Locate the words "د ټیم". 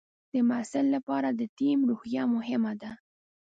1.39-1.79